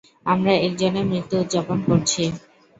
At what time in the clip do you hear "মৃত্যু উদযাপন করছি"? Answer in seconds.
1.05-2.23